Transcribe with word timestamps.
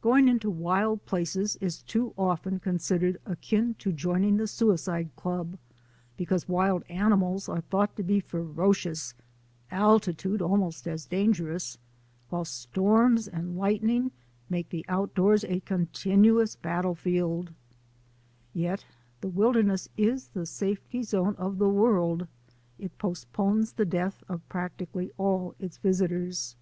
Going 0.00 0.26
into 0.26 0.46
the 0.46 0.52
wild 0.56 1.04
places 1.04 1.56
is 1.60 1.82
too 1.82 2.14
often 2.16 2.60
considered 2.60 3.20
akin 3.26 3.74
to 3.74 3.92
joining 3.92 4.38
the 4.38 4.46
suicide 4.46 5.10
club 5.16 5.58
because 6.16 6.48
wild 6.48 6.82
ani 6.88 7.14
mals 7.14 7.46
are 7.46 7.60
thought 7.60 7.94
to 7.96 8.02
be 8.02 8.18
ferocious, 8.20 9.12
altitude 9.70 10.40
almost 10.40 10.88
as 10.88 11.04
dangerous, 11.04 11.76
while 12.30 12.46
storms 12.46 13.28
and 13.28 13.58
lightning 13.58 14.12
make 14.48 14.70
the 14.70 14.82
outdoors 14.88 15.44
a 15.44 15.60
continuous 15.60 16.56
battlefield. 16.56 17.52
Yet 18.54 18.86
the 19.20 19.28
wilder 19.28 19.62
ness 19.62 19.90
is 19.98 20.28
the 20.28 20.46
safety 20.46 21.02
zone 21.02 21.34
of 21.36 21.58
the 21.58 21.68
world. 21.68 22.26
It 22.78 22.96
postpones 22.96 23.72
the 23.74 23.84
death 23.84 24.24
of 24.26 24.40
practically 24.48 25.10
all 25.18 25.54
its 25.58 25.76
visitors. 25.76 26.56